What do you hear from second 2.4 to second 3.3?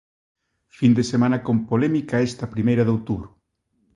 primeira de outubro.